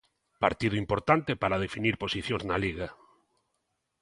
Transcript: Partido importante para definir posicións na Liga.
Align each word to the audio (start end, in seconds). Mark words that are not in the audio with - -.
Partido 0.45 0.75
importante 0.83 1.31
para 1.41 1.61
definir 1.65 1.95
posicións 2.03 2.43
na 2.49 2.57
Liga. 2.65 2.87